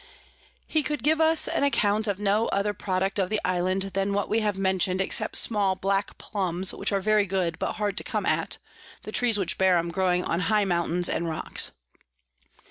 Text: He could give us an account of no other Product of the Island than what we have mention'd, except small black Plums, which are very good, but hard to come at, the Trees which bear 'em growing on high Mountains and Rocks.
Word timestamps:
He 0.65 0.81
could 0.81 1.03
give 1.03 1.21
us 1.21 1.47
an 1.47 1.61
account 1.61 2.07
of 2.07 2.17
no 2.19 2.47
other 2.47 2.73
Product 2.73 3.19
of 3.19 3.29
the 3.29 3.39
Island 3.45 3.91
than 3.93 4.13
what 4.13 4.29
we 4.29 4.39
have 4.39 4.57
mention'd, 4.57 4.99
except 4.99 5.35
small 5.35 5.75
black 5.75 6.17
Plums, 6.17 6.73
which 6.73 6.91
are 6.91 7.01
very 7.01 7.27
good, 7.27 7.59
but 7.59 7.73
hard 7.73 7.97
to 7.97 8.03
come 8.03 8.25
at, 8.25 8.57
the 9.03 9.11
Trees 9.11 9.37
which 9.37 9.59
bear 9.59 9.77
'em 9.77 9.91
growing 9.91 10.23
on 10.23 10.39
high 10.39 10.65
Mountains 10.65 11.07
and 11.07 11.29
Rocks. 11.29 11.73